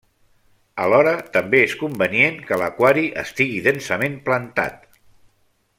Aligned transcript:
Alhora 0.85 1.11
també 1.35 1.59
és 1.65 1.75
convenient 1.83 2.41
que 2.49 2.59
l'aquari 2.63 3.05
estigui 3.25 3.61
densament 3.69 4.17
plantat. 4.31 4.93